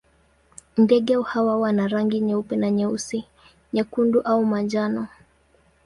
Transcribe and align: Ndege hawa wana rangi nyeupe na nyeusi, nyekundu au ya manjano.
Ndege 0.77 1.17
hawa 1.23 1.57
wana 1.57 1.87
rangi 1.87 2.19
nyeupe 2.19 2.55
na 2.55 2.71
nyeusi, 2.71 3.25
nyekundu 3.73 4.19
au 4.21 4.41
ya 4.41 4.47
manjano. 4.47 5.07